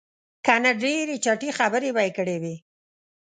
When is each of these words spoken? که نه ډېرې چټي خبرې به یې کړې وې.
که 0.45 0.53
نه 0.63 0.71
ډېرې 0.83 1.15
چټي 1.25 1.49
خبرې 1.59 1.89
به 1.95 2.01
یې 2.05 2.11
کړې 2.17 2.37
وې. 2.41 2.55